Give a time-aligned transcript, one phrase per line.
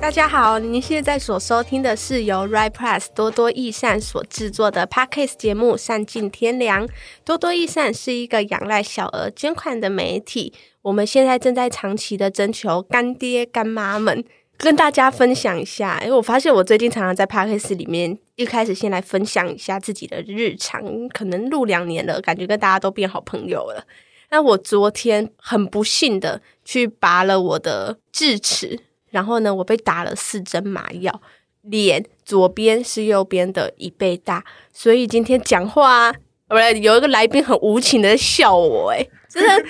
[0.00, 6.86] 大家好，您现在所收听的是由 Right Plus 多多益善所制作的 Podcast 节目《善尽天良》。
[7.24, 10.52] 多多益善是一个仰赖小额捐款的媒体，
[10.82, 14.22] 我们现在正在长期的征求干爹干妈们，
[14.62, 16.00] 跟大家分享一下。
[16.02, 23.84] 因为我发现我最近常常在 Podcast 里面，一开始先来分享一下自己的日常，可能录两年了，感觉跟大家都变好朋友了。
[24.30, 28.78] 那我昨天很不幸的去拔了我的智齿。
[29.10, 31.20] 然后呢，我被打了四针麻药，
[31.60, 34.42] 脸左边是右边的一倍大，
[34.72, 36.10] 所以今天讲话，
[36.48, 39.66] 不是有一个来宾很无情的笑我，诶真的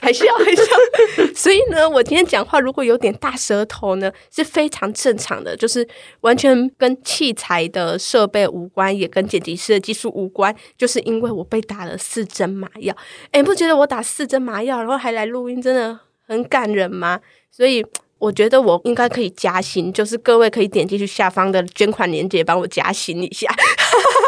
[0.00, 5.86] 还是要还是要， 所以呢，我今天讲话如果有点大舌头呢，是非常正常的，就是
[6.20, 12.96] 完全跟器材的设备无关，也跟剪辑师的技术无关，就是因为我被打了四针麻药，
[13.32, 17.20] 诶不觉得我打四针麻药，然后还来录音，真的很感人吗？
[17.50, 17.84] 所以。
[18.20, 23.48] 我觉得我应该可以加薪，就是各位可以点进去下方的捐款链接，帮我加薪一下。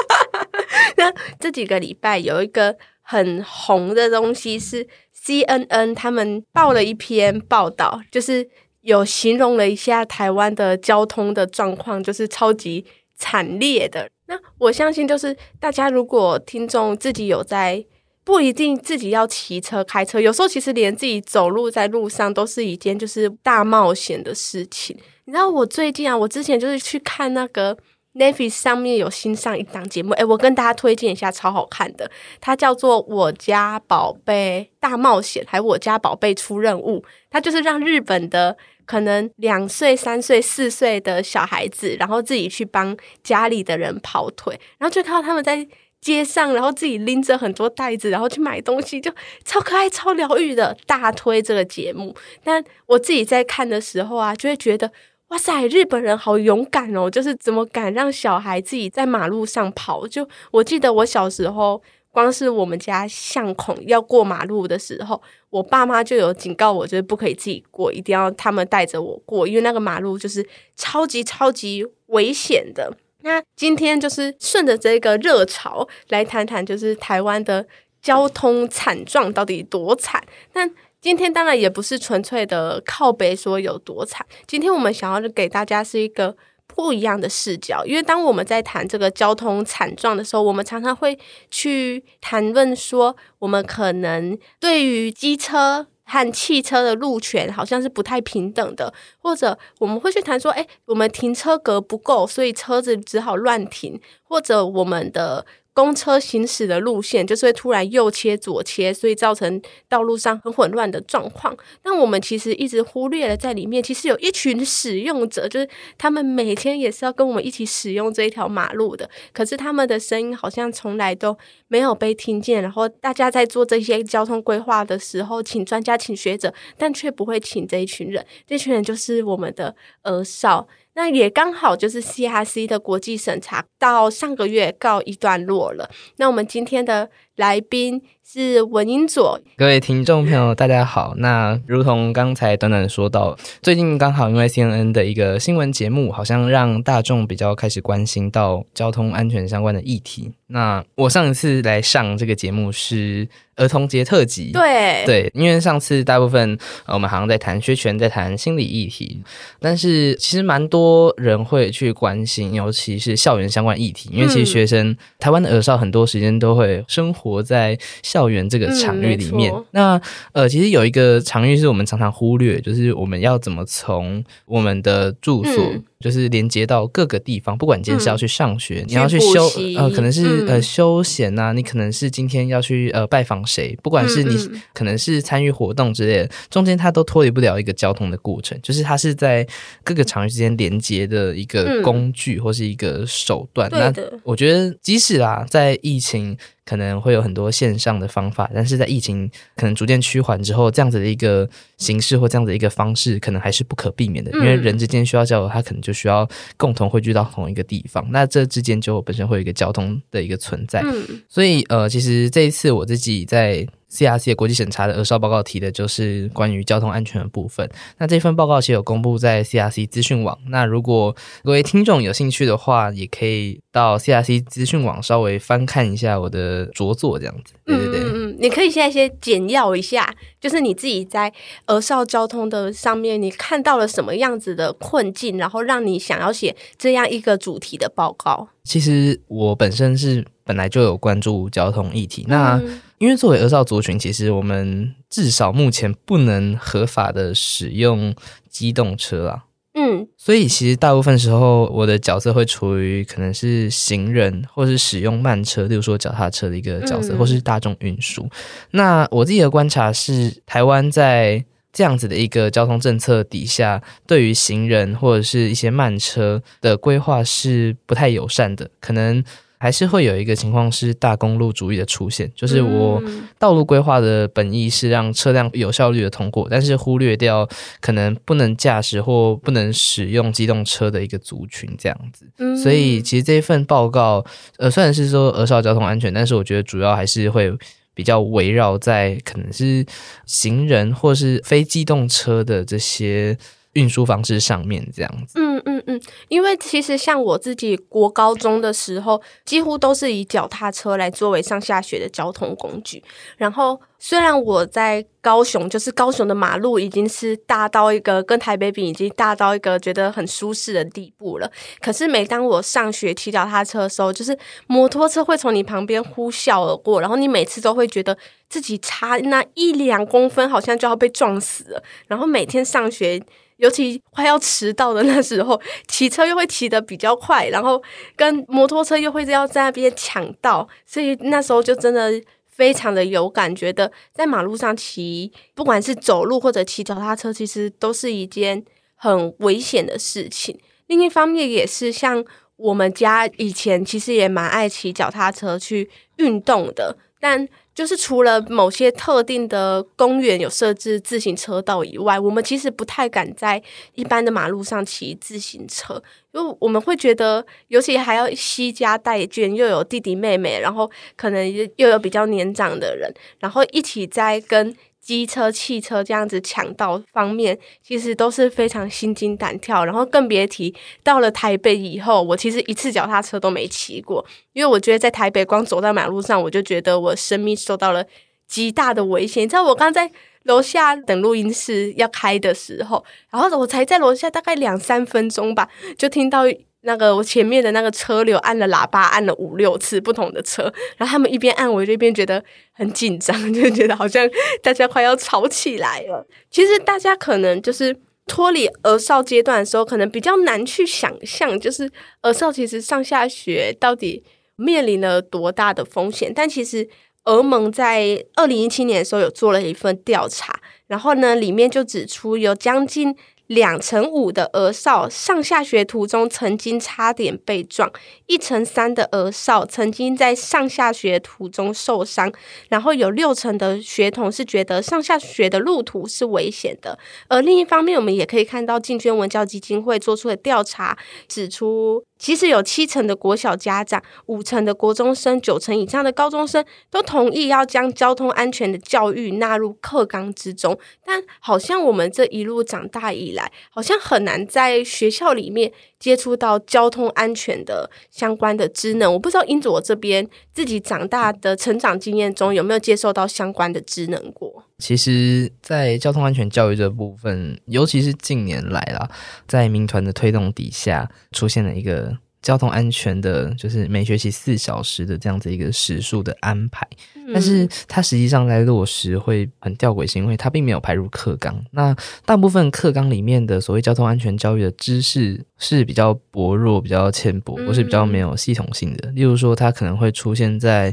[0.97, 4.89] 那这几个礼拜有一个很红的东西是
[5.25, 8.49] CNN 他们报了一篇报道，就是
[8.81, 12.85] 有形容了一下台湾的交通的状况，就是超级
[13.17, 14.11] 惨烈的。
[14.27, 17.85] 那我相信，就是大家如果听众自己有在。
[18.25, 24.97] 不一定自己要骑车开车，有时候其实连自己走路在路上都是一件就是大冒险的事情。
[25.25, 27.77] 你知道我最近啊，我之前就是去看那个
[28.15, 32.11] Netflix 上面有新上一档节目，诶，我跟大家推荐一下，超好看的，
[32.41, 45.67] 它叫做《我家宝贝大冒险》，还有《我家宝贝出任务》，它就是让日本的可能两岁、三岁、四岁的小孩子，然后自己去帮家里的人跑腿，然后就看到他们在。
[46.03, 49.09] 街上，然后自己拎着很多袋子，然后去买东西，就
[49.45, 50.77] 超可爱、超疗愈的。
[50.85, 52.13] 大推这个节目，
[52.43, 54.91] 但我自己在看的时候啊，就会觉得
[55.33, 57.09] 哇塞，日本人好勇敢哦！
[57.09, 60.07] 就是怎么敢让小孩自己在马路上跑？
[60.07, 72.95] 就我记得我小时候，光是我们家巷口要过马路的时候，我爸妈就有警告我，就是不可以自己过，一定要他们带着我过，因为那个马路就是超级超级危险的。
[73.23, 77.67] 那今天就是顺着这个热潮来谈谈，就是台湾的
[78.03, 80.23] 交通惨状到底多惨。
[80.53, 80.71] 但
[81.03, 84.25] 今天当然也不是纯粹的靠北说有多惨。
[84.47, 86.37] 今天我们想要给大家是一个
[86.69, 91.19] 不一样的视角，因为当我们在谈这个交通惨状的时候，我们常常会
[91.51, 95.89] 去谈论说，我们可能对于机车。
[96.05, 105.47] 和汽车的路权好像是不太平等的，或者我们会去谈说，诶，我们停车格不够，所以车子只好乱停，或者我们的。
[105.75, 111.57] 公车行驶的路线就是会突然右切左切，所以造成道路上很混乱的状况。
[111.83, 119.09] 但我们其实一直忽略了在里面，其实有一群使用者，就是他们每天也是要跟我们一起使用这一条马路的。
[119.33, 121.37] 可是他们的声音好像从来都
[121.69, 122.63] 没有被听见。
[122.63, 128.25] 然后大家在做这些交通规划的时候，请专家、请学者，但却不会请这一群人。
[128.47, 130.69] 这群人就是我们的儿少。
[130.95, 135.91] 那也刚好就是 CRC 的国际审查到上个月告一段落了。
[136.17, 139.41] 那我们今天的来宾是文英佐。
[139.57, 141.15] 各位听众朋友，大家好。
[141.17, 150.31] 那如同刚才短短说到，最近刚好因为 CNN 的一个新闻节目，好像让大众比较开始关心到交通安全相关的议题。
[150.49, 153.27] 那我上一次来上这个节目是
[153.57, 159.23] 儿童节特辑，对对，因为上次大部分我们好像在谈学权，在谈心理议题，
[159.61, 169.53] 但是其实蛮多人会去关心，尤其是校园相关议题，因为其实学生、嗯、台湾的儿少很多时间都会生活在校园这个场域里面。
[169.53, 170.01] 嗯、那
[170.33, 175.73] 呃，其实有一个场域是我们常常忽略，就是我们要怎么从我们的住所。
[176.03, 179.47] 嗯就是连接到各个地方，不管今天是要去上学，嗯、你要去休
[179.77, 184.37] 呃，可能是、嗯、呃休闲呐、啊，你可能是今天要去呃拜访谁，不管是你
[184.75, 189.47] 可能是参与活动之类的，中间它都脱离不了一个交通的过程，就是它是在
[189.85, 193.71] 各个场域之间连接的一个工具或是一个手段。
[193.73, 196.37] 嗯、那我觉得，即使啊，在疫情。
[196.65, 201.47] 可能会有很多线上的方法，但是在疫情可能逐渐趋缓之后，这样子的一个
[201.77, 204.31] 形式或这样子的一个方式，可能还是不可避免的。
[204.33, 210.81] 嗯、因为人之间需要交流，他可能就需要共同汇聚到同一个地方，那这之间就本身会有一个交通的一个存在。
[210.85, 217.69] 嗯、所以呃，其实这一次我自己在 CRC 的国际审查的儿少报告提的就是关于交通安全的部分。
[217.99, 220.39] 那这份报告其实有公布在 CRC 资讯网。
[220.49, 227.53] 那如果各位听众有兴趣的话，也可以到 CRC 资讯网稍微翻看一下我的着作，这样子。
[227.67, 231.31] 对对对，嗯嗯，你可以现在先简要一下，就是你自己在
[231.67, 238.49] 儿少交通的上面，你看到了什么样子的困境，然后让你想要写这样一个主题的报告。
[238.65, 242.57] 其实我本身是本来就有关注交通议题，那。
[242.57, 248.15] 嗯因为作为儿少族群，其实我们至少目前不能合法的使用
[248.49, 249.47] 机动车啊。
[249.75, 258.25] 嗯，所以其实大部分时候我的角色会处于可能是行人，或是使用慢车，例如说脚踏车的一个角色，或是大众运输。
[258.71, 269.25] 那我自己的观察是，台湾在这样子的一个交通政策底下，对于行人或者是一些慢车的规划是不太友善的，可能。
[269.63, 273.01] 还是会有一个情况是大公路主义的出现，就是我
[273.39, 277.49] 道路规划的本意是让车辆有效率的通过，但是忽略掉
[277.81, 282.27] 可能不能驾驶或不能使用机动车的一个族群这样子。
[282.61, 284.25] 所以其实这一份报告，
[284.59, 287.57] 呃，虽然是说儿少交通安全，但是我觉得主要还是会
[287.95, 289.87] 比较围绕在可能是
[290.27, 293.39] 行人或是非机动车的这些。
[293.75, 303.03] 运输方式上面这样子，嗯嗯嗯，因为其实像我自己国高中的时候，几乎都是以脚踏车来作为上下学的交通工具。
[303.37, 311.51] 然后虽然我在高雄，就是高雄的马路已经是大到一个跟台北比已经大到一个觉得很舒适的地步了，
[311.81, 314.37] 可是每当我上学骑脚踏车的时候，就是
[314.67, 318.17] 摩托车会从你旁边呼啸而过，然后你每次都会觉得
[318.49, 321.83] 自己差那一两公分，好像就要被撞死了。
[322.07, 323.23] 然后每天上学。
[323.63, 327.81] 尤其快要迟到的那时候，骑车又会骑得比较快，然后
[328.17, 332.11] 跟摩托车又会要在那边抢道，所以那时候就真的
[332.49, 338.65] 非常的有感觉的，在马路上骑，不管是走路或者骑脚踏车，其实都是一件
[338.97, 340.59] 很危险的事情。
[340.89, 342.25] 另一方面，也是像
[342.57, 347.49] 我们家以前其实也蛮爱骑脚踏车去运动的，但。
[347.75, 353.63] 就是除了某些特定的公园有设置自行车道以外，我们其实不太敢在
[353.95, 356.03] 一般的马路上骑自行车，
[356.33, 364.77] 因为我们会觉得，尤其还要惜家带眷，又有弟弟妹妹，然后可能又有比较年长的人，然后一起在跟。
[365.03, 369.85] 机车、汽车这样子抢道方面，其实都是非常心惊胆跳。
[369.85, 370.73] 然后更别提
[371.03, 378.07] 到了台北以后，我其实一次脚踏车都没骑过，因为我觉得在台北光走在马路上，我就觉得我生命受到了
[378.47, 379.43] 极大的危险。
[379.43, 380.11] 你知道，我刚在
[380.45, 385.69] 楼下等录音室要开的时候，然后我才在楼下大概两三分钟吧，
[385.99, 386.45] 就听到。
[386.85, 390.65] 那个我前面的那个车流按了喇叭，按了五六次不同的车，
[390.97, 392.43] 然后他们一边按，我就一边觉得
[392.73, 394.29] 很紧张，就觉得好像
[394.63, 396.27] 大家快要吵起来了。
[396.51, 397.97] 其实大家可能就是
[398.27, 401.89] 脱离儿少阶段的时候，可能比较难去想象，就是
[402.23, 404.25] 儿少其实上下学到底
[404.57, 406.33] 面临了多大的风险。
[406.35, 406.89] 但其实
[407.23, 410.59] 儿盟在二零一七年的时候有做了一份调查，
[410.89, 413.17] 然后呢，里面就指出有将近。
[413.53, 417.93] 两成五的额少上下学途中曾经差点被撞，
[418.27, 422.33] 一成三的额少曾经在上下学途中受伤，
[422.71, 426.99] 然后有六成的学童是觉得上下学的路途是危险的。
[427.29, 430.97] 而另一方面，我们也可以看到进捐文教基金会做出的调查
[431.29, 449.13] 指出，其实有七成的国小家长、五成的国中生、九成以上的高中生都同意要将交通安全的教育纳入课纲之中，但好像我们这一路长大以来，好像很难在学校里面接触到交通安全的相关的职能。
[449.13, 454.52] 我不知道英佐这边自己长大的成长经验中有没有接受到相关的职能过？
[454.83, 459.09] 其实，在交通安全教育这部分，尤其是近年来啦，
[459.47, 462.19] 在民团的推动底下，出现了一个。
[462.43, 466.85] 交通安全的，就是每学期四小时的这样子一个时数的安排，
[467.33, 471.57] 但是它实际上在落实会很吊诡，是因为它并没有排入课纲。
[471.71, 471.95] 那
[472.27, 479.09] 大部分课纲里面的所谓交通安全教育的知识是比较薄弱、比较浅薄，或是比较没有系统性的。
[479.11, 480.93] 例如说，它可能会出现在。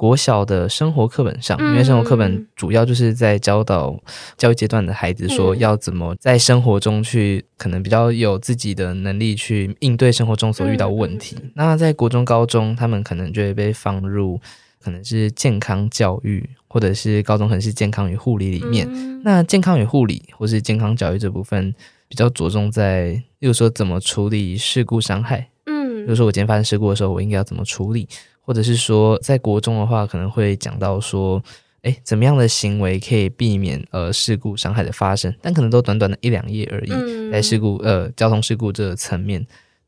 [0.00, 3.94] 国小的生活课本上，因为生活课本主要就是在教导
[4.38, 11.36] 教育阶段的孩子说要怎么在生活中去，可能比较有自己的能力去应对生活中所遇到问题。
[11.52, 14.40] 那在国中、高中，他们可能就会被放入
[14.82, 18.88] 可能是健康教育，或者是高中可能是健康与护理里面。
[19.22, 21.74] 那健康与护理或是健康教育这部分，
[22.08, 25.50] 比较着重在，例如说怎么处理事故伤害。
[25.66, 28.08] 嗯，比如说我今天发生事故的时候，我应该要怎么处理？
[28.40, 31.42] 或者是说，在国中的话，可能会讲到说，
[31.82, 35.34] 哎，怎么样的行为可以避免呃事故伤害的发生？
[35.40, 39.46] 但可能都短短的一两页而已，嗯、在事故呃交通事故这个层面。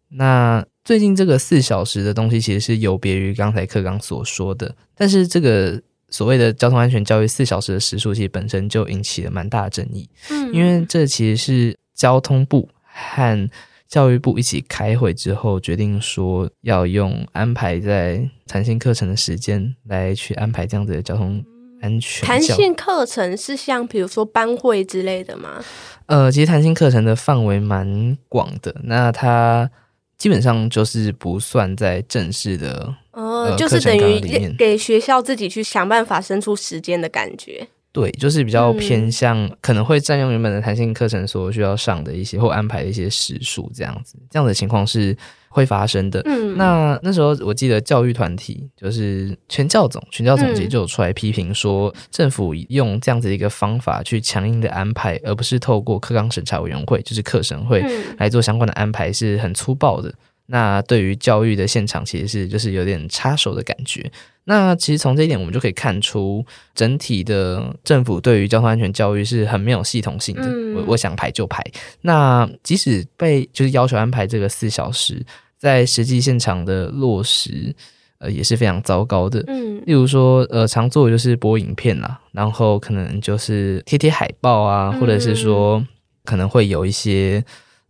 [0.08, 5.80] 那最近这个四小时的东西其实是有别于刚才课纲所说的，但是这个
[6.10, 10.08] 所谓的交通安全教育四小时的时数，其实本身就引起了蛮大的争议。
[10.30, 13.50] 嗯，因为这其实是交通部和
[13.92, 21.44] 教育部一起开会之后决定说要用安排在弹性课程的时间来去安排这样子的交通
[21.82, 22.26] 安全。
[22.26, 25.62] 弹性课程是像比如说班会之类的吗？
[26.06, 29.70] 呃，其实弹性课程的范围蛮广的，那它。
[30.18, 37.66] 基本上就是不算在正式的，呃，呃就是等于给学校自己去想办法生出时间的感觉。
[37.92, 45.14] 对，就是比较偏向，嗯、可能会占用原本的弹性课程所需要上的一些或安排的一些时数，这样子，这样的情况是
[45.50, 46.22] 会发生的。
[46.24, 57.84] 嗯，那那时候我记得教育团体就是全教总，全教总其实就有出来批评说，嗯、政府用这样子一个方法去强硬的安排，而不是透过课纲审查委员会，就是课审会
[58.16, 60.10] 来做相关的安排，是很粗暴的。
[60.46, 64.10] 那对于教育的现场，其实是就是有点插手的感觉。
[64.44, 66.44] 那其实从这一点，我们就可以看出，
[66.74, 70.42] 整体的政府对于交通安全教育是很没有系统性的。
[70.44, 71.64] 嗯、我我想排就排。
[72.00, 75.24] 那即使被就是要求安排这个四小时，
[75.56, 77.72] 在实际现场的落实，
[78.18, 79.44] 呃，也是非常糟糕的。
[79.46, 85.82] 嗯，例如说，呃，常做的就是播影片啦，然后可能就是贴贴海报啊，或者是说
[86.24, 87.42] 可能会有一些。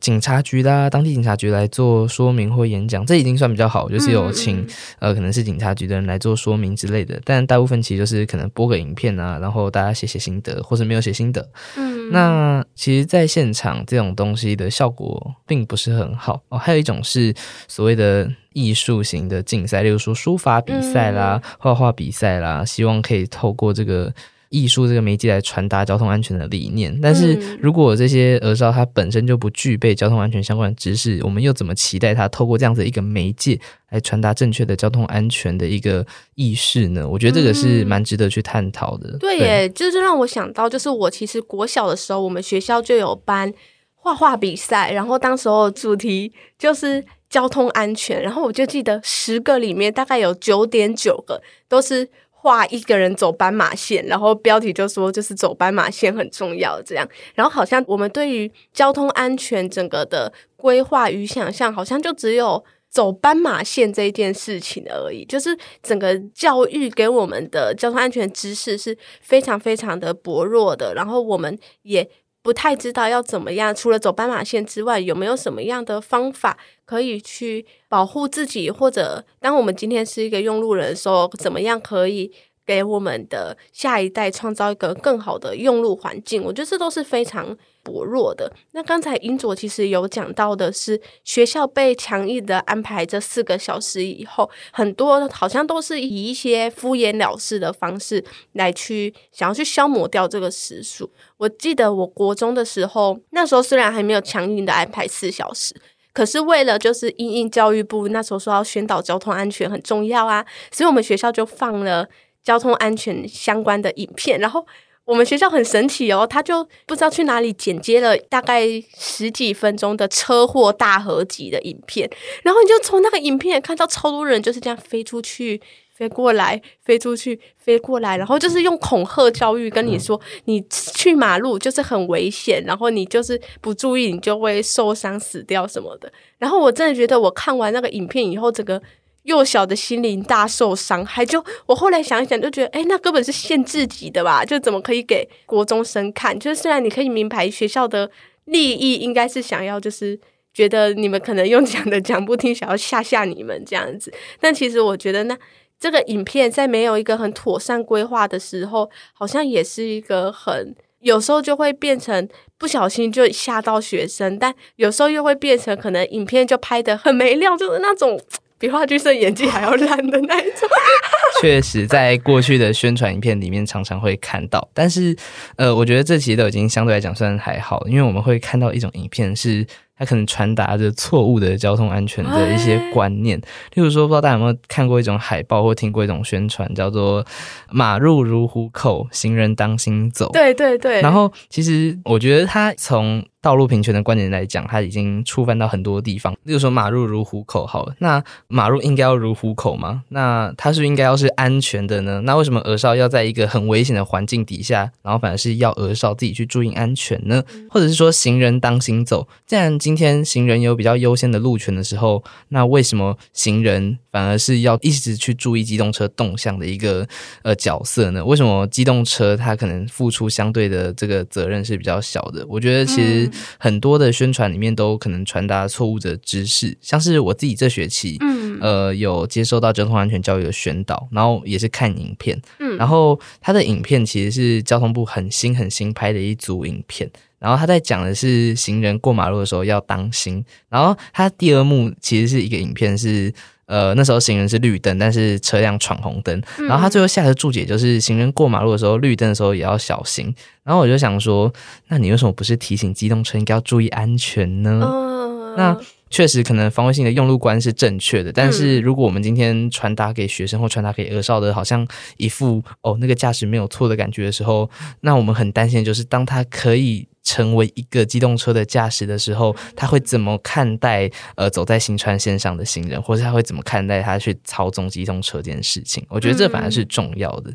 [0.02, 4.68] 警察局啦，当地警察局来做说明或演讲，这已经算比较好，就是有请、嗯、
[4.98, 7.20] 呃，可能是警察局的人来做说明之类的。
[7.24, 11.48] 但大部分其实就是可能播个影片啊，然后大家写写心得，或者没有写心得。
[11.76, 16.58] 嗯，那其实，在现场这种东西的效果并不是很好哦。
[16.58, 17.32] 还有一种是
[17.68, 24.12] 所谓的艺术型的竞赛，例如说书法比赛啦、画画、嗯、比赛啦，希望可以透过这个。
[24.52, 37.08] 艺术这个媒介来传达交通安全的理念，但是如果这些儿少他本身就不具备交通安全相关的知识，我们又怎么期待他透过这样子一个媒介来传达正确的交通安全的一个意识呢？
[37.08, 39.12] 我觉得这个是蛮值得去探讨的。
[39.12, 43.50] 嗯、对耶，对就是让我想到，就是我其实国小的时候，我们学校就有班
[43.94, 52.10] 画画比赛，然后当时候主题就是交通安全，然后我就记得十个里面大概有九点九个都是。
[52.42, 72.10] 画一个人走斑马线，然后标题就说就是走斑马线很重要这样，然后好像我们对于交通安全整个的规划与想象，好像就只有走斑马线这一件事情而已，就是整个教育给我们的交通安全知识是非常非常的薄弱的，然后我们也。
[72.42, 78.70] 不太知道要怎么样，除了走斑马线之外，有没有什么样的方法可以去保护自己？
[78.70, 82.32] 或者，当我们今天是一个用路人的时候，怎么样可以
[82.66, 86.42] 给我们的下一代创造一个更好的用路环境？
[86.42, 87.56] 我觉得这都是非常。
[87.82, 88.52] 薄弱的。
[88.72, 101.10] 那刚才英卓其实有讲到的是，学校被强硬的安排这四个小时以后，很多好像都是以一些敷衍了事的方式来去想要去消磨掉这个时数。
[101.36, 105.74] 我记得我国中的时候，那时候虽然还没有强硬的安排四小时，
[106.12, 112.08] 可是为了就是因应教育部那时候说要宣导交通安全很重要啊，所以我们学校就放了
[112.44, 114.64] 交通安全相关的影片，然后。
[115.04, 118.66] 我们学校很神奇哦，他就不知道去哪里剪接了大概
[118.96, 122.08] 十几分钟的车祸大合集的影片，
[122.44, 125.60] 然后你就从那个影片看到超多人就是这样飞出去、
[125.92, 136.10] 飞过来、飞出去、飞过来，然后就是用恐吓教育跟你说，你去马路就是很危险，然后你就是不注意你就会受伤死掉什么的。
[136.38, 138.80] 然后我真的觉得我看完那个影片以后，整个。
[139.22, 144.44] 幼小的心灵大受伤害，就我后来想想，就觉得，诶，那根本是限制级的吧？
[144.44, 146.36] 就怎么可以给国中生看？
[146.38, 148.10] 就是虽然你可以明白学校的
[148.46, 150.18] 利益，应该是想要，就是
[150.52, 154.12] 觉得你们可能用讲的讲不听，想要吓吓你们这样子。
[154.40, 155.38] 但其实我觉得，那
[155.78, 168.20] 这个影片在没有一个很妥善规划的时候，好像也是一个很有时候就会变成不小心就吓到学生，但有时候又会变成可能影片就拍得很没料，就是那种。
[168.62, 170.68] 比话剧社演技还要烂的那一种，
[171.42, 175.16] 确实在过去的宣传影片里面常常会看到，但是
[175.56, 179.66] 呃，我觉得这其实都已经相对来讲算还好，因为我们会看到一种影片是。
[179.98, 183.38] 它可能传达着错误的交通安全的一些观念，
[183.74, 187.24] 例如说，不知道大家有没有看过一种海报或听过一种宣传，叫做
[187.70, 190.30] “马路如虎口，行人当心走”。
[190.32, 191.00] 对对对。
[191.02, 196.32] 然后，其实我觉得他从道路平权的观点来讲，他已经触犯到很多地方。
[196.44, 200.02] 例如说，马路如虎口，好了，那马路应该要如虎口吗？
[200.08, 202.22] 那它是应该要是安全的呢？
[202.24, 207.42] 那为什么鹅少要在一个很危险的环境底下，然后反而是要鹅少自己去注意安全呢？
[207.68, 209.26] 或者是说行人当心走？
[209.46, 217.04] 既然今天行人有比较优先的路权的时候，那为什么行人反而是要一直去注意机动车动向的一个
[217.42, 218.24] 呃角色呢？
[218.24, 222.46] 为什么机动车它可能付出相对的这个责任是比较小的？
[222.48, 237.10] 我觉得其实很多的宣传里面都可能传达错误的知识，像是我自己这学期，嗯，呃，有接受到交通安全教育的宣导，然后也是看影片，嗯，然后它的影片其实是交通部很新很新拍的一组影片，
[237.42, 243.34] 然后他在讲的是行人过马路的时候要当心，然后他第二幕其实是一个影片是。
[243.66, 246.42] 呃，那时候行人是绿灯，但是车辆闯红灯。
[246.68, 250.34] 然后他最后下的注解就是，行人过马路的时候，绿灯的时候也要小心。
[250.62, 251.50] 然后我就想说，
[251.88, 254.82] 那你为什么不是提醒机动车应该要注意安全呢？
[254.84, 255.80] 嗯、那
[256.10, 261.86] 确实可能防卫性的用路观是正确的，但是如果我们今天传达给学生或传达给儿少的，好像
[262.18, 264.68] 一副哦那个驾驶没有错的感觉的时候，
[265.00, 267.08] 那我们很担心就是当他可以。
[267.22, 276.04] 成为一个机动车的驾驶的时候，他会怎么看待呃走在新川线上的行人，或者他会怎么看待他去操纵机动车这件事情？
[276.08, 277.52] 我觉得这反而是重要的。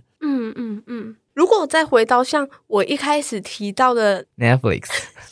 [1.37, 4.85] 如果再回到像我一开始提到的 Netflix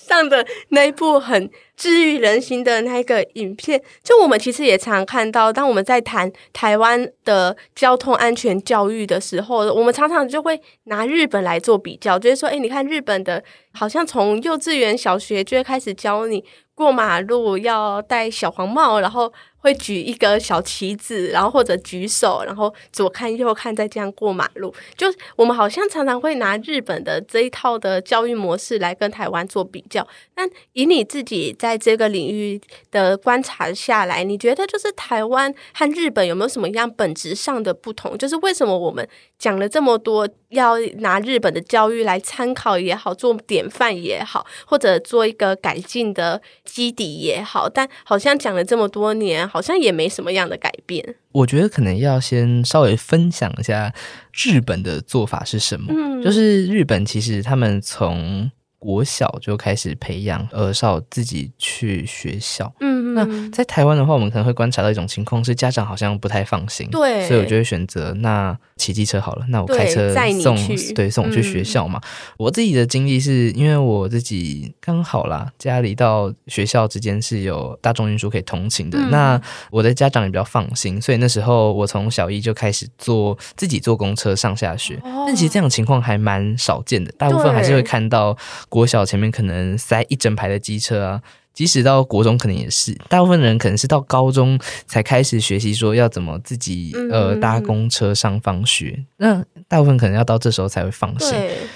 [0.07, 13.43] 上的那一部很治愈人心的那个影片，就我们其实也常看到，当我们在谈台湾的交通安全教育的时候，我们常常就会拿日本来做比较，就是说，诶，你看日本的，
[13.73, 16.45] 好像从幼稚园、小学就会开始教你
[16.75, 19.33] 过马路要戴小黄帽，然后。
[19.65, 24.71] 会举一个小旗子，然后或者举手，然后左看右看，再这样过马路。
[24.95, 30.07] 就我们好像常常会拿日本的这一套的教育模式来跟台湾做比较。
[30.35, 38.15] 但以你自己在这个领域的观察下来，你觉得就是台湾和日本有没有什么样本质上的不同？
[38.15, 39.07] 就是为什么我们
[39.39, 49.49] 讲了这么多，要拿日本的教育来参考也好，做典范也好，或者做一个改进的基底也好，但好像讲了这么多年。
[49.55, 51.15] 好像也没什么样的改变。
[51.31, 53.93] 我觉得可能要先稍微分享一下
[54.33, 55.93] 日本的做法是什么。
[55.95, 58.51] 嗯，就是日本其实他们从
[58.85, 62.71] 国小就开始培养儿少自己去学校。
[62.79, 66.87] 嗯，那在台湾的话，我们可能会观察到一种情况是，家长好像不太放心。
[66.91, 69.45] 对，所以我就会选择那骑机车好了。
[69.49, 71.99] 那我开车送，对，对，送我去学校嘛。
[72.03, 78.99] 嗯，我自己的经历是因为我自己刚好啦，家里到学校之间是有大众运输可以通勤的。
[78.99, 84.95] 嗯，那我的家长也比较放心，所以那时候我从小一就开始坐自己坐公车上下学。
[85.03, 88.37] 哦，但其实这样的情况还蛮少见的，大部分还是会看到。
[88.75, 91.21] 国小前面可能塞一整排的机车啊，
[91.53, 101.33] 即使到国中可能也是，大部分人可能是到高中才开始学习说要怎么自己呃搭公车上放学，那大部分可能要到这时候才会放心。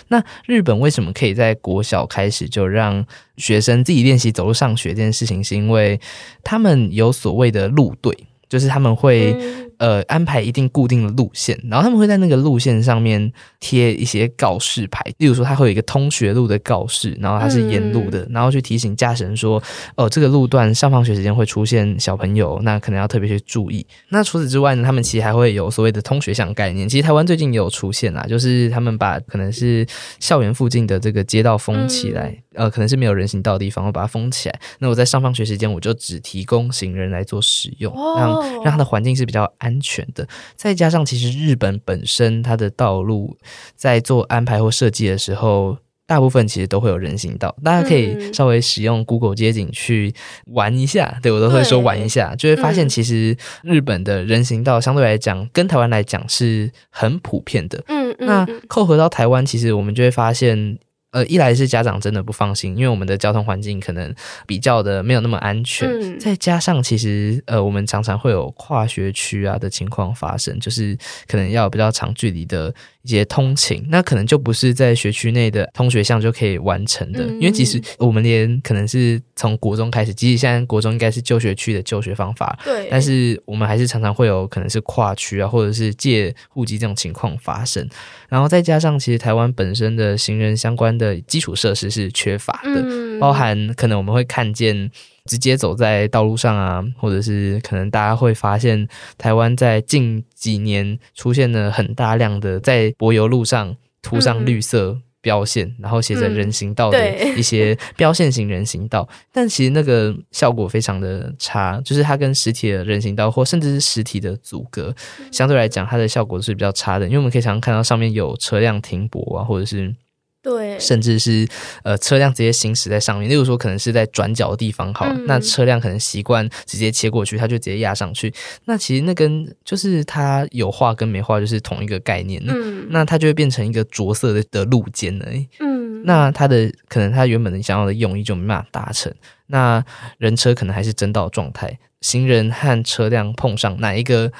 [0.09, 3.05] 那日本为什么可以在国小开始就让
[3.37, 5.41] 学生自己练习走路上学这件事情？
[5.41, 5.97] 是因为
[6.43, 8.13] 他们有所谓的路队，
[8.49, 9.33] 就是他们会。
[9.79, 19.57] 呃，安排一定固定的路线，然后他们会在那个路线上面贴一些告示牌，例如说，它会有一个通学路的告示，然后它是沿路的，嗯、然后去提醒驾驶人说，
[19.95, 23.87] 哦、呃，这个路段上放学时间会出现小朋友，那可能要特别去注意。
[24.09, 26.89] 那除此之外呢，他们其实还会有所谓的通学巷概念。
[26.89, 29.87] 其实台湾最近也有出现啦，就是他们把可能是
[30.19, 34.59] 校园附近的这个街道封起来，嗯、呃，可能是没有人行道的地方，我把它封起来。
[34.79, 39.68] 那我在上放学时间，我就只提供行人来做使用，让让它的环境是比较安。
[39.69, 43.37] 安全的，再加上其实日本本身它的道路
[43.75, 45.77] 在做安排或设计的时候，
[46.07, 50.11] 大部分其实都会有人行道，大家可以稍微使用 Google 街景去
[50.47, 51.11] 玩一下。
[51.17, 57.83] 嗯、对我都会说玩一下，就会发现其实日本的人行道相对来讲跟台湾来讲是很普遍的。
[57.87, 60.79] 嗯，那扣合到台湾，其实我们就会发现。
[61.11, 64.13] 呃，一来是家长真的不放心，因为我们的交通环境可能
[64.45, 72.73] 比较的没有那么安全，嗯、再加上其实呃，我们常常会有跨学区啊的情况发生，就是可能要比较长距离的。
[73.03, 87.87] 一些通勤，那可能就不是在学区内的通学项就可以完成的，嗯、因为其实我们连可能是从国中开始，即使现在国中应该是就学区的就学方法，对，但是我们还是常常会有可能是跨区啊，或者是借户籍这种情况发生。
[88.27, 94.91] 然后再加上，其实台湾本身的行人相关的基础设施是缺乏的，嗯、包含可能我们会看见。
[95.25, 114.95] 直接走在道路上啊，或者是可能大家会发现，台湾在近几年出现了很大量的在柏油路上涂上绿色标线，然后写着人行道的一些标线型人行道，嗯、但其实那个效果非常的差，就是它跟实体的人行道或甚至是实体的阻隔，
[115.31, 119.93] 相对来讲它的效果是比较差的，因为我们可以常常看到上面有车辆停泊啊，或者是。
[120.41, 121.45] 对，甚至是
[121.83, 128.33] 呃车辆直接行驶在上面，例如说可能是在转角的地方，好，嗯、那车辆可能习惯直接切过去，它就直接压上去。
[128.63, 139.13] 那其实那跟就是它有画跟没画就是同一个概念，嗯，那它就会变成一个着色的的路肩而已，嗯，那它的可能它原本的想要的用意就没办法达成，
[139.47, 139.83] 那
[140.17, 144.31] 人车可能还是争道状态，行人和车辆碰上哪一个？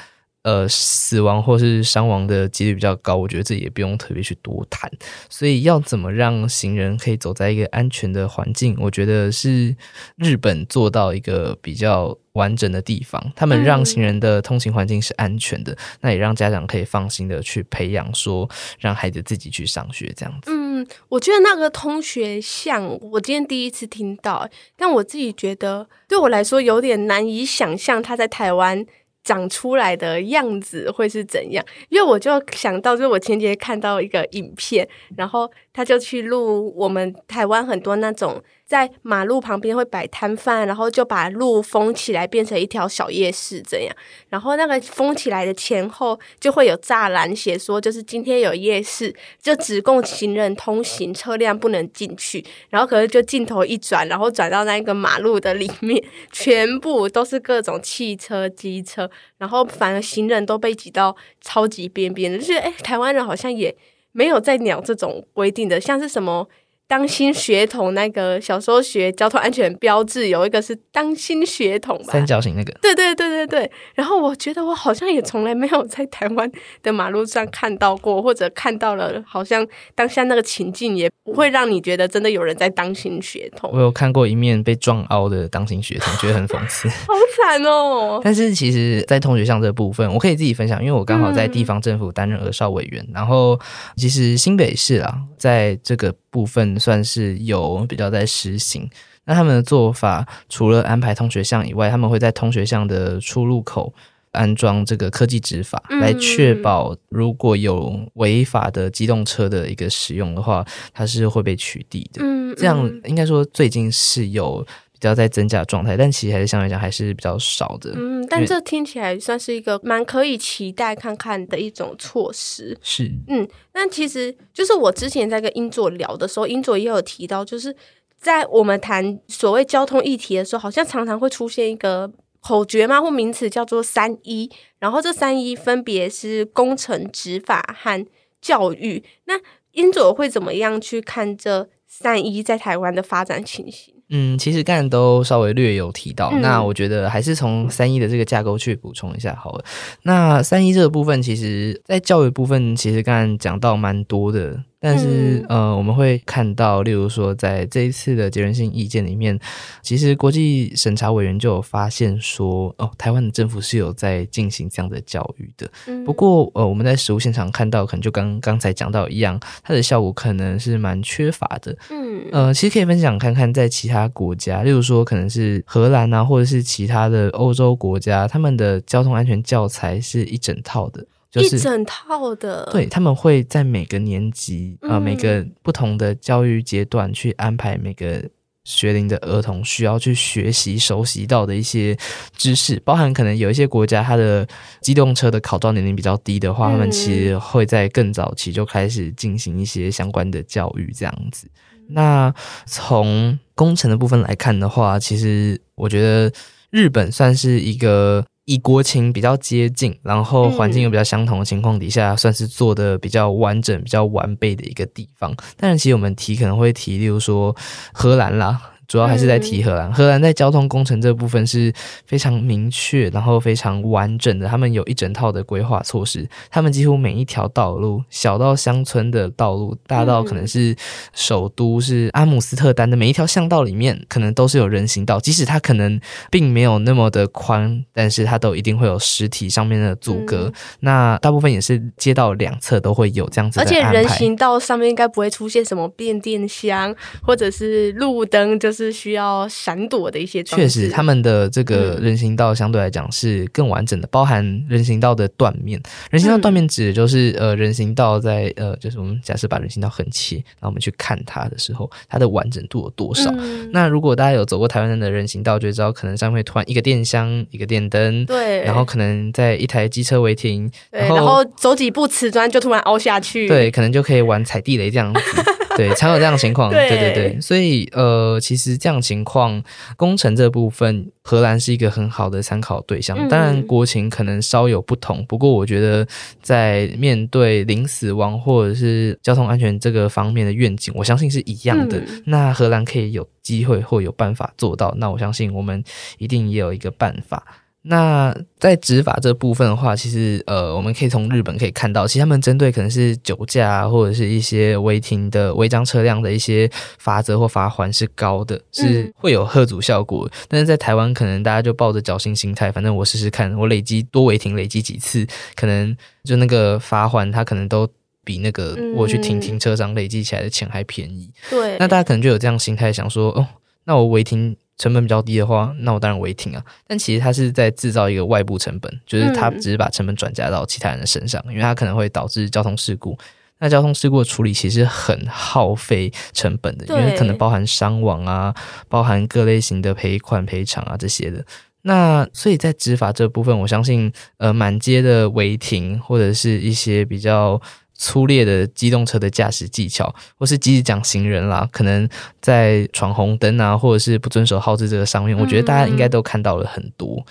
[0.44, 4.90] 呃，死亡或是伤亡的几率比较高，我觉得这也不用特别去多谈。
[5.30, 9.76] 所以要怎么让行人可以走在一个安全的环境，我觉得是
[10.16, 13.22] 日本做到一个比较完整的地方。
[13.36, 18.50] 他们让行人的通行环境是安全的，那也让家长可以放心的去培养，说
[18.80, 20.52] 让孩子自己去上学这样子。
[20.54, 28.86] 嗯，我觉得那个通学巷，我今天第一次听到，但我自己觉得对我来说有点难以想象，他在台湾。
[29.24, 31.66] 长出来的样子会是怎样？
[31.90, 38.42] 因为我就想到，就是我前几天看到一个影片，然后他就去录我们台湾很多那种。
[38.70, 43.96] 在马路旁边会摆摊贩，然后就把路封起来，变成一条小夜市这样。
[44.30, 52.46] 然后那个封起来的前后就会有栅栏，写说就是今天有夜市，就只供行人通行，车辆不能进去。
[52.70, 56.00] 然后可是就镜头一转，然后转到那个马路的里面，
[56.32, 62.40] 全部都是各种汽车、机车，然后反而行人都被挤到超级边边。
[62.40, 63.76] 就是哎，台湾人好像也
[64.12, 66.48] 没有在鸟这种规定的，像是什么。
[66.90, 72.74] 当心血统那个小时候学交通安全标志有一个是当心血统吧，三角形那个。
[72.82, 73.72] 对对对对对。
[73.94, 83.70] 然后我觉得我好像也从来没有在台湾的马路上看到过，或者看到了，好像当下那个情境也不会让你觉得真的有人在当心血统。
[83.72, 88.20] 我有看过一面被撞凹的当心血统，觉得很讽刺， 好惨哦。
[88.24, 93.60] 但是其实，在同学巷这部分，我可以自己分享，因为我刚好在地方政府担任儿少委员，嗯、然后
[93.96, 96.12] 其实新北市啊，在这个。
[96.32, 98.90] 部分算是有比较在实行，
[99.26, 103.94] 那他们的做法除了安排通学巷以外，他们会在通学巷的出入口
[104.32, 112.22] 安装这个科技执法，嗯、来确保如果有违法的机动车的一个使用的话，它是会被取缔的。
[112.24, 114.66] 嗯，这样应该说最近是有。
[115.00, 117.94] 比较在增加状态，但其实还是相对来讲还是比较少的。
[117.96, 122.78] 嗯，但这听起来算是一个蛮可以期待看看的一种措施。
[122.82, 127.74] 是，嗯，那其实就是我之前在跟英佐聊的时候，英佐也有提到，就是
[128.18, 138.06] 在我们谈所谓交通议题的时候，好像常常会出现一个口诀嘛，或名词叫做“三一”，然后这三一分别是工程、执法和
[138.42, 139.02] 教育。
[139.24, 139.36] 那
[139.72, 143.94] 英佐会怎么样去看这三一在台湾的发展情形？
[144.10, 149.64] 嗯，其实刚才都稍微略有提到，嗯、那我觉得还是从三一的这个架构去补充一下好了。
[150.04, 154.64] 那三一这个部分，其实在教育部分，其实刚才讲到蛮多的。
[154.82, 159.38] 但是，嗯、呃，我们会看到，例如说，在这一次的结论性意见里面，
[159.82, 165.70] 其实国际审查委员就有发现说，哦，台湾的政府是有在进行这样的教育的。
[165.88, 171.76] 嗯、不过，呃，我们在实务现场看到，可能就刚刚才讲到一样，它的效果可能是蛮缺乏的。
[171.90, 181.06] 嗯，呃，其实可以分享看看，在其他国家，例如说，可能是荷兰啊，或者是其他的欧洲国家，他们的交通安全教材是一整套的。
[181.32, 188.28] 就是、一整套的，对，他们会在每个年级啊、呃，每个不同的教育阶段去安排每个
[188.64, 191.96] 学龄的儿童需要去学习、熟悉到的一些
[192.36, 194.48] 知识，包含可能有一些国家它的
[194.82, 201.48] 机动车的考照年龄比较低的话，嗯、他们其实会在更早期就开始进行一些相关的教育，这样子。
[201.90, 202.34] 那
[202.66, 206.32] 从工程的部分来看的话，其实我觉得
[206.72, 208.26] 日本算是一个。
[208.50, 215.32] 以国情比较接近，然后环境又比较相同的情况底下，嗯、算是做的比较完整、比较完备的一个地方。
[215.56, 217.56] 但是，其实我们提可能会提，例如说
[217.94, 218.60] 荷兰啦。
[218.90, 221.72] 主要还是在提荷兰，嗯、荷兰在交通工程这部分是
[222.08, 224.48] 非常明确，然后非常完整的。
[224.48, 230.76] 他们有一整套的规划措施，他们几乎每一条道路，小到乡村的道路，大到可能是
[231.14, 240.46] 首都是阿姆斯特丹的每一条巷道里面，可能都是有人行道，即使它可能并没有那么的宽，但是它都一定会有实体上面的阻隔。
[240.48, 248.79] 嗯、那大部分也是街道两侧都会有这样子的，而且人行道上面应该不会出现什么变电箱或者是路灯，就是。
[248.86, 250.44] 是需要闪躲的一些。
[250.44, 255.82] 确实，他们的这个人行道相对来讲是更完整的，包含人行道的断面。
[256.10, 263.30] 人行道断面指的就是呃，人行道在呃，就是我们假设把人行道横切，然后我们去看它的时候，它的完整度有多少？
[263.38, 275.20] 嗯、那如果大家有走过台湾的人行道，就知道可能上面突然一个电箱，一个电灯，对，然后可能在一台机车违停，然后，然后走几步瓷砖就突然凹下去，对，可能就可以玩踩地雷这样子。
[275.80, 276.70] 对，常有这样的情况。
[276.72, 279.64] 对对对，所以呃，其实这样情况，
[279.96, 283.16] 工程这部分，荷兰是一个很好的参考对象。
[283.30, 286.06] 当然，国情可能稍有不同，不过我觉得
[286.42, 292.02] 在面对零死亡或者是交通安全这个方面的愿景，我相信是一样的。
[292.26, 295.82] 那荷兰可以有机会或有办法做到，那我相信我们
[296.18, 297.46] 一定也有一个办法。
[297.90, 310.30] 那在执法这部分的话，其实呃，我们可以从日本可以看到，其实他们针对可能是酒驾啊或者是一些违停的违章车辆的一些罚则或罚锾是高的，是会有吓阻效果。
[310.32, 315.26] 嗯、但是在台湾，可能大家就抱着侥幸心态，反正我试试看，我累积多违停，累积几次，
[315.56, 317.90] 可能就那个罚锾，它可能都
[318.24, 321.28] 比那个我去停停车场累积起来的钱还便宜。
[321.50, 323.48] 对、嗯，那大家可能就有这样心态，想说，哦，
[323.86, 324.56] 那我违停。
[324.80, 326.64] 成本比较低的话，那我当然违停啊。
[326.88, 333.16] 但其实它是在制造一个外部成本，就是它只是把成本转嫁到其他人的身上，嗯、因为它可能会导致交通事故。
[333.60, 338.56] 那交通事故的处理其实很耗费成本的，因为可能包含伤亡啊，
[338.88, 341.46] 包含各类型的赔款赔偿啊这些的。
[341.82, 347.62] 那所以在执法这部分，我相信呃满街的违停或者是一些比较。
[348.00, 352.08] 粗劣的机动车的驾驶技巧，或是即使讲行人啦，可能
[352.42, 357.18] 在闯红灯啊，或者是不遵守号志这个上面，我觉得大家应该都看到了很多。
[357.18, 357.26] 嗯、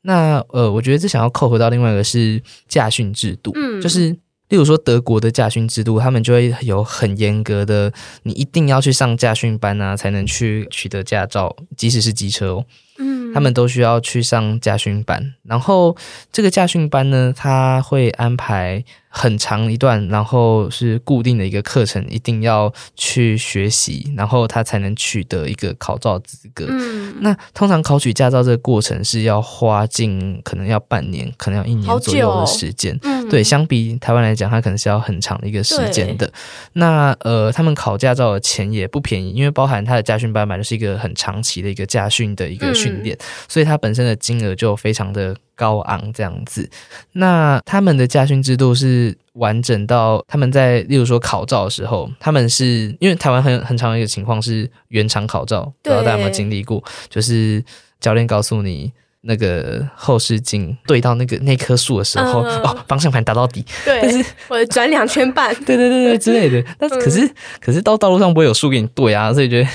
[0.00, 4.08] 那呃，我觉得这想要扣合到另外一个是驾训制度，嗯，就是
[4.48, 12.64] 例如说德国的驾训制度，他们就会有很严格的，你一定要去上驾训班啊，才能去取得驾照，即使是机车哦，
[12.98, 15.94] 嗯，他们都需要去上驾训班，然后
[16.32, 18.82] 这个驾训班呢，他会安排。
[19.16, 26.66] 很长一段，然后是固定的一个课程，一定要去学习，然后他才能取得一个考照资格。
[26.68, 32.98] 嗯，那通常考取驾照这个过程是要花近可能要半年，可能要一年左右的时间。
[33.02, 36.28] 嗯，对，相比台湾来讲，它可能是要很长的一个时间的。
[36.72, 45.36] 那呃，他们考驾照的钱也不便宜，因为包含他的驾训班买的是一个很长期的一个驾训的一个训练，嗯，所以它本身的金额就非常的。
[45.54, 46.68] 高昂这样子，
[47.12, 57.64] 那他们的驾训制度是完整到他们在，例如说考照的时候，他们是因为台湾很很常的一个情况是原厂考照，不知道大家有没有经历过，就是
[58.00, 58.92] 教练告诉你。
[59.26, 66.62] 那个后视镜对到那个那棵树的时候，嗯、哦，方向盘打到底，对，但是我转两圈半， 对对对对之类的。
[66.78, 69.68] 但是可是、嗯、可是到道路上不会有树给你对啊，所以觉得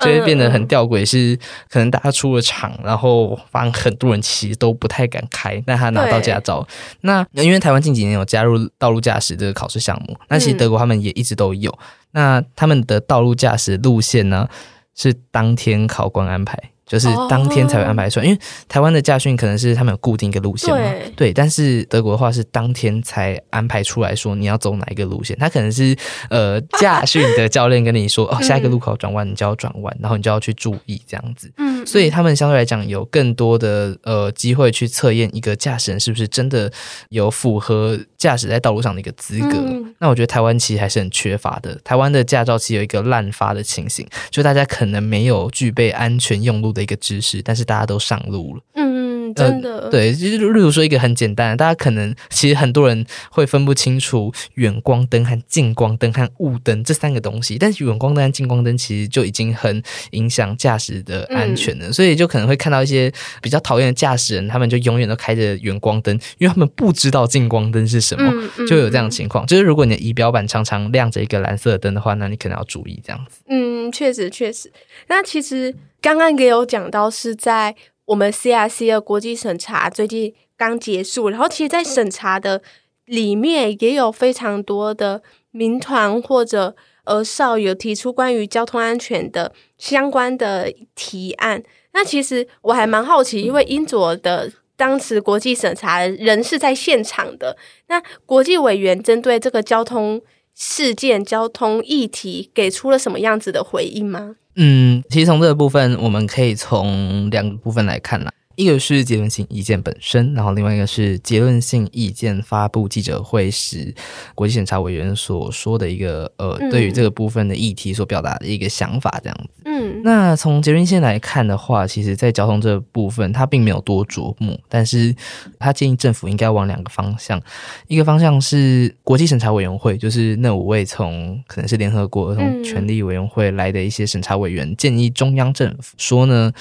[0.00, 1.04] 就会变得很吊诡。
[1.04, 1.38] 是
[1.68, 6.66] 可能大家出了场，然后发现很多人其实都不太敢开，但他拿到驾照。
[7.02, 11.70] 那因为台湾近几年有加入道路驾驶这个考试项目，那其实德国他们也一直都有。
[11.70, 14.48] 嗯、那他们的道路驾驶路线呢，
[14.94, 16.58] 是当天考官安排。
[16.86, 25.96] 就是当天才会安排出来，因为台湾的驾训可能是他们有固定一个路线嘛，对，对，但是德国的话是当天才安排出来说你要走哪一个路线，他可能是
[26.28, 31.50] 呃驾训的教练跟你说哦， 下一个路口转弯你就要转弯，然后你就要去注意这样子，
[31.84, 36.70] 嗯，所以他们相对来讲有更多的呃机会去测验一个驾驶人是不是真的
[37.10, 39.56] 有符合驾驶在道路上的一个资格。
[39.98, 48.62] 那我觉得台湾其实还是很缺乏的，台湾的驾照其实有一个滥发的情形，就大家可能没有具备安全用路的一个知识，但是大家都上路了。
[48.74, 48.93] 嗯，
[49.32, 49.84] 真的。
[49.84, 61.88] 呃、对，就是例如说一个很简单的，大家可能其实很多人会分不清楚远光灯和近光灯和雾灯这三个东西，但是远光灯和近光灯其实就已经很影响驾驶的安全了。
[61.88, 68.32] 嗯、所以就可能会看到一些比较讨厌的驾驶人，他们就永远都开着远光灯，因为他们不知道近光灯是什么，
[68.68, 69.46] 就有这样的情况。
[69.46, 73.40] 就是如果你的仪表板常常亮着一个蓝色的灯的话，那你可能要注意这样子。
[73.48, 74.72] 嗯，确实确实。
[75.08, 75.74] 那其实。
[76.04, 77.74] 刚刚也有讲到，是在
[78.06, 82.62] 我们 CRC 的国际审查最近刚结束，然后其实，在审查的
[83.06, 91.62] 里面也有非常多的民团或者儿少有提出关于交通安全的相关的提案。
[91.92, 100.20] 那其实我还蛮好奇，因为英佐的当时国际审查人是在现场的，那国际委员针对这个交通
[100.54, 104.36] 事件、交通议题给出了什么样子的回应吗？
[104.56, 108.32] 嗯，其实从这个部分，我们可以从两个部分来看啦。
[108.56, 113.94] 一个是结论性意见本身，然后另外一个是结论性意见发布记者会时，
[114.34, 119.50] 国际审查委员所说的一个呃，嗯、对于这个部分的议题所表达的一个想法，这样子。
[119.64, 125.14] 嗯，那从结论性来看的话，其实在交通这部分，他并没有多琢磨，但是
[125.58, 127.40] 他建议政府应该往两个方向，
[127.88, 136.52] 一个方向是国际审查委员会，就是那五位从可能是联合国儿童权利委员会来的一些审查委员，嗯、建议中央政府说呢。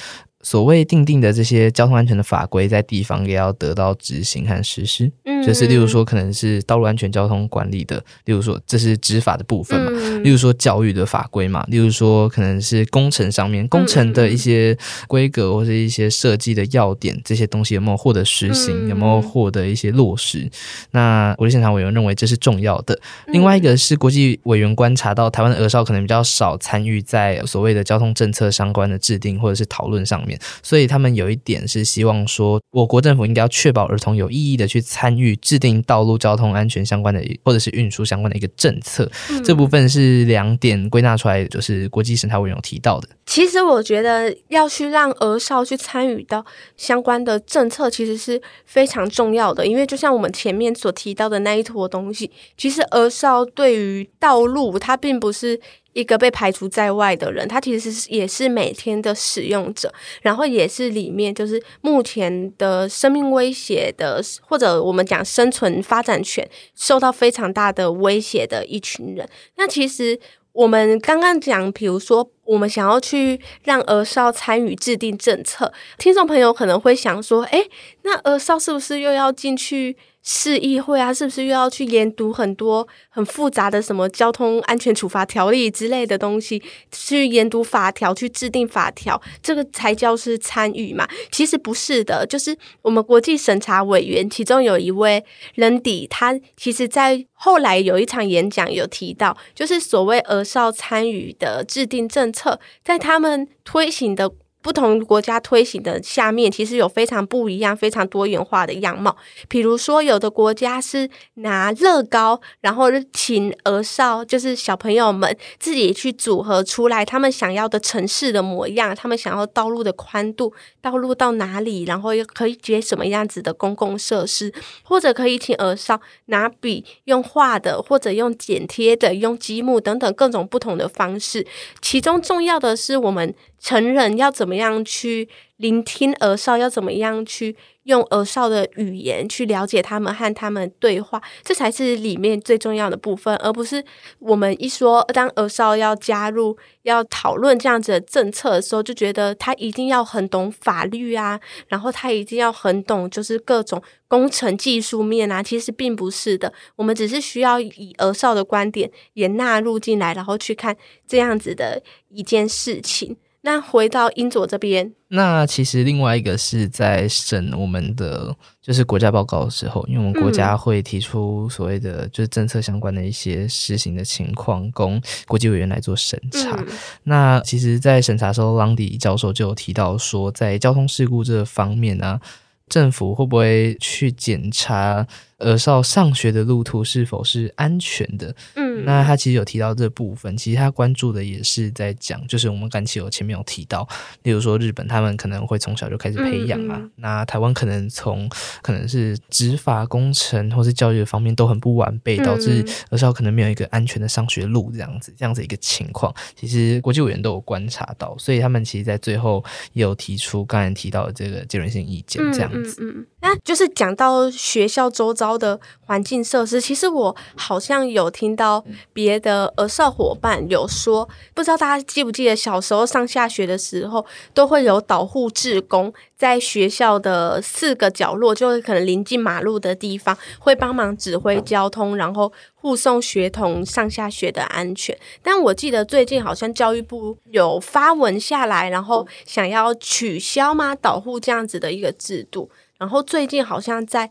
[0.44, 5.12] 所谓定定的这些交通安全的法规，在地方也要得到执行和实施。
[5.24, 9.90] 嗯，就是例如说，可能是道路安全交通管理的，例如说，这是执法的部分嘛。
[9.94, 11.66] 嗯，例如说，教育的法规嘛。
[11.70, 14.78] 例如说，可能是工程上面工程的一些
[15.08, 20.50] 规格或者一些设计的要点，这些东西有没有获得实行，有没有获得一些落实？
[20.92, 23.00] 那国际现场委员认为这是重要的。
[23.28, 30.33] 另外一个是国际委员观察到，台湾的儿少可能比较少参与在所谓的交通政策相关的制定或者是讨论上面。
[30.62, 39.10] 所以他们有一点是希望说，我国政府应该要确保儿童有意义的去参与制定道路交通安全相关的，或者是运输相关的一个政策。
[39.30, 43.10] 嗯、这部分是两点归纳出来，就是国际审查委员有提到的。
[43.26, 46.46] 其实我觉得要去让儿少去参与到
[46.78, 49.66] 相关的政策，其实是非常重要的。
[49.66, 55.60] 因为就像我们前面所提到的那一坨东西，其实儿少对于道路，它并不是。
[55.94, 69.28] 一个被排除在外的人，他其实是也是每天的使用者，然后也是里面就是目前的生命威胁的，或者我们讲生存发展权受到非常大的威胁的一群人。
[69.56, 70.20] 那其实
[70.52, 77.70] 我们刚刚讲，比如说我们想要去让儿少参与制定政策，听众朋友可能会想说，诶，
[78.02, 79.96] 那儿少是不是又要进去？
[80.24, 91.06] 市议会啊，是不是又要去研读很多很复杂的什么交通安全处罚条例之类的东西，去研读法条，去制定法条，这个才叫是参与嘛？
[91.30, 95.24] 其实不是的，就是我们国际审查委员其中有一位
[95.56, 104.32] 人底，他其实在后来有一场演讲有提到，就是所谓儿少参与的制定政策，在他们推行的。
[104.64, 109.16] 不同国家推行的下面，其实有非常不一样、非常多元化的样貌。
[109.50, 131.46] 比如说，有的国家是拿乐高，然后请儿少，就是小朋友们自己去组合出来他们想要的城市的模样，他们想要道路的宽度，道路到哪里，然后又可以接什么样子的公共设施，或者可以请儿少拿笔用画的，或者用剪贴的，用积木等等各种不同的方式。
[131.82, 133.36] 其中重要的是我们。
[133.64, 136.58] 成人要怎么样去聆听儿少？
[136.58, 141.22] 要怎么样去用儿少的语言去了解他们和他们对话？
[141.46, 143.82] 这才是里面最重要的部分，而不是
[144.20, 155.42] 我们一说当儿少要加入、要讨论这样子的政策的时候，就觉得他一定要很懂法律啊，然后他一定要很懂就是各种工程技术面啊。
[155.42, 160.76] 其实并不是的，我们只是需要以儿少的观点也纳入进来，然后去看
[161.08, 163.16] 这样子的一件事情。
[163.46, 176.56] 那回到英佐这边，那其实另外一个是在审我们的就是国家报告的时候，因为我们国家会提出所谓的就是政策相关的一些实行的情况，供国际委员来做审查。
[176.58, 176.68] 嗯、
[177.04, 182.22] 那其实，在审查的时候，朗迪教授就有提到说，在交通事故这方面呢、啊，
[182.70, 185.06] 政府会不会去检查？
[185.44, 188.36] 儿少上学的路途是否是安全的？
[188.56, 193.88] 嗯，那他其实有提到这部分，其实他关注的也是在讲，就是我们刚才有前面有提到，
[194.24, 198.30] 例如说日本他们可能会从小就开始培养啊，嗯嗯，那台湾可能从
[198.62, 212.82] 可能是执法工程或是教育的方面都很不完备，导致儿少可能没有一个安全的上学路这样子，这样子一个情况，其实国际委员都有观察到，所以他们其实在最后也有提出刚才提到的这个结论性意见这样子。
[212.82, 234.98] 嗯，嗯，嗯，那就是讲到学校周遭的环境设施，其实我好像有听到别的儿少伙伴有说，不知道大家记不记得小时候上下学的时候，都会有导护志工在学校的四个角落，就是可能临近马路的地方，会帮忙指挥交通，然后护送学童上下学的安全。
[235.22, 240.74] 但我记得最近好像教育部有发文下来，然后想要取消吗？
[240.76, 244.10] 导护这样子的一个制度，然后最近好像在。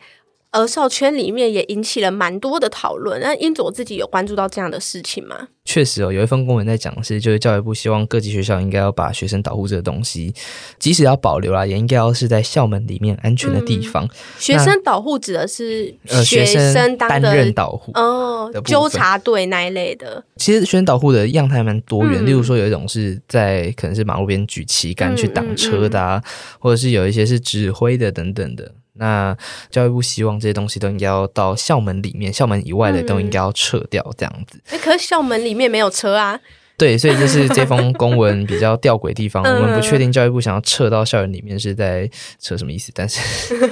[0.53, 3.21] 儿少圈里面也引起了蛮多的讨论。
[3.21, 5.49] 那英佐自己有关注到这样的事情吗？
[5.65, 10.35] 确实哦，有一份公文在讲的是，就是教育部希望各级学校应该要把学生导护这个东西，
[10.79, 14.05] 即使要保留啦，也应该要是在校门里面安全的地方。
[14.05, 20.23] 嗯、学生导护指的是学生担任导护哦，纠察队那一类的。
[20.37, 26.23] 其实学生导护的样态蛮多元，嗯、例如说有一种是在可能是马路边举旗杆去挡车的啊，
[26.59, 28.75] 或者是有一些是指挥的等等的。
[28.95, 29.37] 那
[29.71, 34.61] 教育部希望这些东西都应该要到校门里面，校门以外的都应该要撤掉，这样子。
[34.69, 36.39] 哎、嗯，可是校门里面没有车啊。
[36.79, 39.45] 对，所以这是这封公文比较吊诡的地方。
[39.47, 43.21] 我们不确定教育部想要撤到校园里面是在撤什么意思，但是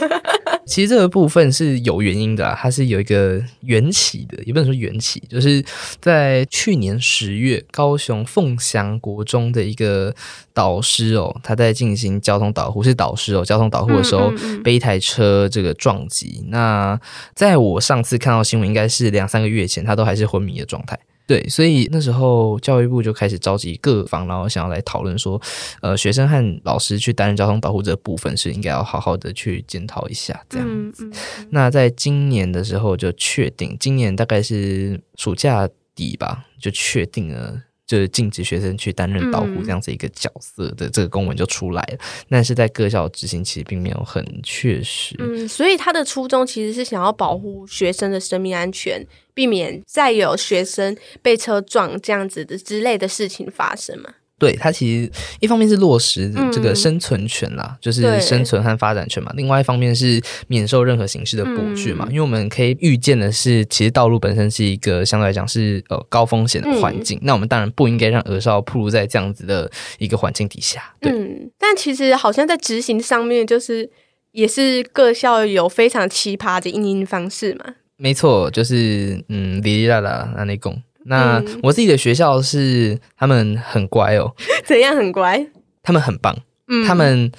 [0.71, 5.63] 其实这个部分是有原因的啊，它是有一个缘起的，也不能说缘起，就是
[6.01, 10.15] 在去年十月，高雄凤翔国中的一个
[10.55, 16.45] 导师哦，他在进行交通导护，是导师哦，交通导护的时候被一台车这个撞击。
[16.47, 16.99] 那
[17.35, 20.97] 在我上次看到新闻，应该是两三个月前，他都还是昏迷的状态。
[21.31, 25.41] 对，所以那时候教育部就开始召集各方，然后想要来讨论说，
[25.81, 31.05] 呃，学生和老师去担任交通保护这个部分是应该要好好的去检讨一下，这样子。
[31.05, 37.63] 嗯嗯、那在今年的时候就确定，今年大概是暑假底吧，就确定了。
[37.91, 45.17] 就是禁止学生去担任导护这样子一个角色的这个公文就出来了，嗯、但是在各校执行其实并没有很确实。
[45.19, 54.15] 嗯，所以他的初衷其实是想要保护学生的生命安全，避免再有学生被车撞这样子的之类的事情发生嘛。
[54.41, 59.31] 对，它其实一方面是落实这个生存权啦，嗯、就是生存和发展权嘛。
[59.37, 60.19] 另外一方面是
[60.49, 62.07] 免受任何形式的剥削嘛。
[62.09, 67.19] 嗯、因为我们可以预见的是，其实道路本身是一个相对来讲是呃高风险的环境。
[67.19, 70.83] 嗯、那我们当然不应该让鹅少暴露在这样子的一个环境底下。
[70.99, 73.91] 对，嗯、但其实好像在执行上面，就是
[74.33, 77.75] 也是各校有非常奇葩的因应方式嘛。
[77.99, 80.83] 没错，就是嗯，哩哩啦啦那内功。
[81.05, 84.35] 那我自己的学校是他们很乖哦，
[84.65, 85.47] 怎样很乖？
[85.83, 86.37] 他们很棒，
[86.69, 87.31] 嗯，他们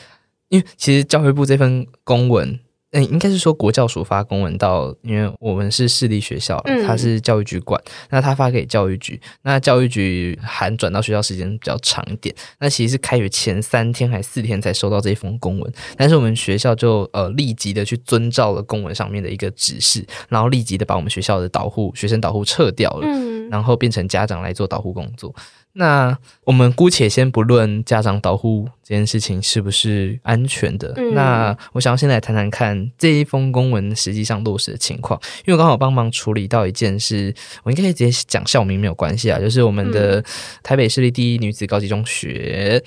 [0.49, 2.59] 因为其实教育部这份公文。
[2.93, 25.35] 嗯，应该是说国教署发公文到，因为我们是私立学校，他是教育局管，嗯、那他发给教育局，那教育局函转到学校时间比较长一点，那其实是开学前三天还四天才收到这一封公文，但是我们学校就呃立即的去遵照了公文上面的一个指示，然后立即的把我们学校的导护学生导护撤掉了，嗯、然后变成家长来做导护工作。
[25.73, 40.23] 那我们姑且先不论家长导护这件事情是不是安全的，嗯、那我想要先来谈谈看这一封公文实际上落实的情况，因为我刚好帮忙处理到一件事，我应该可以直接讲校名没有关系啊，就是我们的
[40.61, 42.83] 台北市立第一女子高级中学。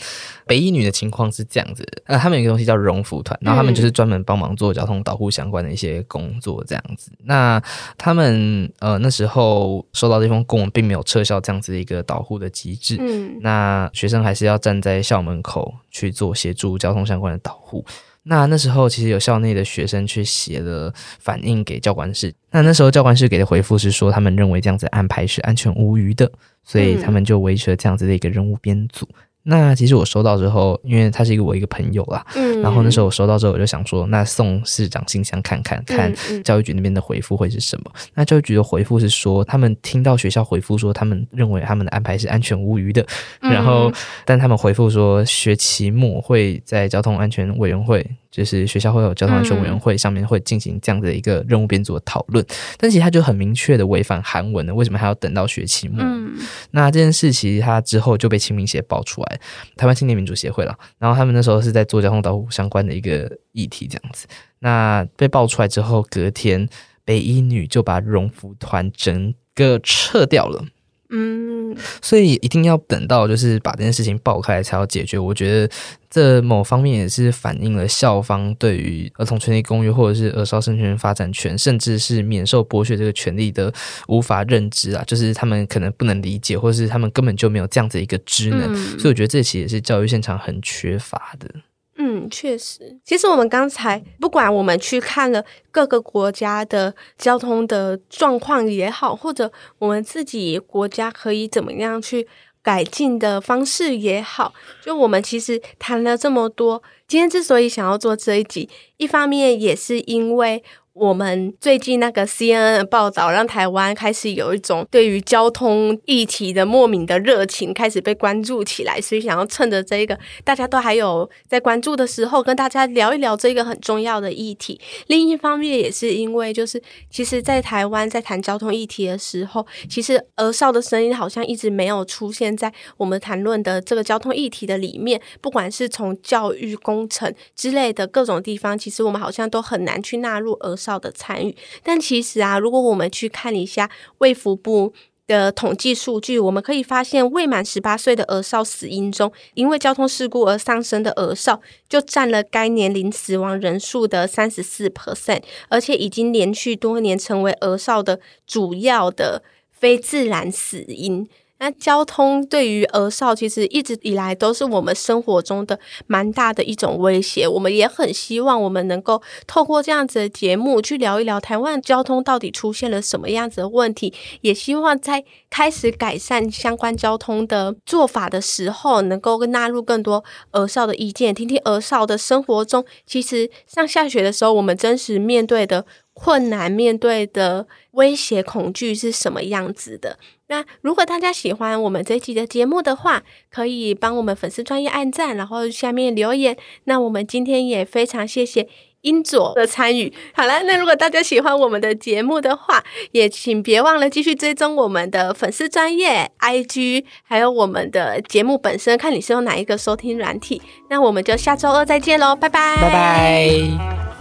[0.47, 7.11] 北一女的情况是这样子，呃，他们有一个东西叫荣福团，然后他们就是专门帮忙做交通导护相关的一些工作，这样子。
[7.25, 7.59] 那
[7.97, 17.85] 他们呃那时候收到这封公文，并没有撤销这样子的一个导护的机制，嗯，那学生还是要站在校门口去做协助交通相关的导护。
[18.27, 26.31] 那那时候其实有校内的学生去写了反映给教官室，那那时候教官室给的回复是说，他们认为这样子安排是安全无虞的，
[26.63, 29.07] 所以他们就维持了这样子的一个任务编组。
[29.45, 37.93] 那其实我收到之后，因为他是一个我一个朋友啦，嗯，然后那时候我收到之后，我就想说，那送市长信箱看看，看教育局那边的回复会是什么。
[38.15, 43.07] 那教育局的回复是说，他们听到学校回复说，他们认为他们的安排是安全无虞的，
[43.43, 43.93] 嗯、然后
[44.25, 48.05] 但他们回复说，学期末会在交通安全委员会。
[48.35, 56.03] 就是学校会有交通安全委员会上面会进行这样的一个任务编组的讨论，嗯、但其实他就很明确的违反韩文了，为什么还要等到学期末？
[56.03, 56.33] 嗯、
[56.73, 59.34] 那这件事其实他之后就被清明协爆出来，
[59.77, 64.27] 台湾青年民主协会了，然后他们那时候是在做交通导护相关的一个议题这样子，
[64.61, 66.69] 那被爆出来之后，隔天
[67.05, 70.65] 北一女就把荣福团整个撤掉了。
[71.11, 75.17] 嗯，所以一定要等到就是把这件事情爆开才要解决。
[75.17, 75.71] 我觉得
[76.15, 83.75] 这某方面也是反映了校方对于儿童权利公约或者是儿少生存发展权，甚至是免受剥削这个权利的
[84.07, 88.73] 无法认知啊，就是他们可能不能理解，或者是他们根本就没有这样子一个职能。
[88.73, 91.51] 嗯，所以我觉得这其实也是教育现场很缺乏的。
[91.97, 92.97] 嗯，确实。
[93.05, 102.29] 其实我们刚才不管我们去看了各个国家的交通的状况也好，或者我们自己国家可以怎么样去
[102.65, 104.53] 改进的方式也好，
[104.83, 110.65] 就我们其实谈了这么多，今天之所以想要做这一集，一方面也是因为。
[110.95, 119.01] 我们最近那个 CNN 的报道，让台湾开始有一种对于交通议题的莫名的热情，开始被关注起来。
[119.01, 124.81] 所以想要趁着这个大家都还有在关注的时候，跟大家聊一聊这个很重要的议题。
[125.09, 126.81] 另一方面，也是因为就是
[127.11, 135.21] 其实，在台湾在谈交通议题的时候，其实儿少的声音好像一直没有出现在我们谈论的这个交通议题的里面。
[135.41, 144.93] 不管是从教育、工程之类的各种地方，其实我们好像都很难去纳入儿少的参与，但其实啊，如果我们去看一下卫福部
[145.27, 161.27] 的统计数据，我们可以发现，未满十八岁的儿少死因中，因为交通事故而丧生的儿少，就占了该年龄死亡人数的三十四 percent，而且已经连续多年成为儿少的主要的非自然死因。
[161.65, 167.49] 那交通对于儿少其实一直以来都是我们生活中的蛮大的一种威胁。
[167.49, 174.13] 我们也很希望我们能够透过这样子的节目去聊一聊台湾交通到底出现了什么样子的问题。
[174.43, 190.19] 也希望在开始改善相关交通的做法的时候，能够纳入更多儿少的意见，听听儿少的生活中，其实上下学的时候我们真实面对的困难、面对的威胁、恐惧是什么样子的。
[190.49, 196.57] 那如果大家喜欢我们这一期的节目的话，可以帮我们粉丝专业按赞，然后下面留言。
[196.85, 198.69] 那我们今天也非常谢谢
[199.01, 200.13] 英佐的参与。
[200.35, 210.61] 好了，那如果大家喜欢我们的节目的话，也请别忘了继续追踪我们的粉丝专业 IG，还有我们的节目本身，看你是用哪一个收听软体。
[210.91, 214.14] 那我们就下周二再见喽，拜拜，拜拜。